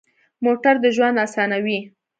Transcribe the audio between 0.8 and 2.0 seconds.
د ژوند اسانوي.